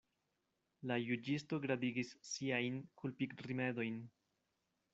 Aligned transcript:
La 0.91 0.95
juĝisto 1.07 1.59
gradigis 1.67 2.15
siajn 2.31 2.81
kulpigrimedojn. 3.03 4.01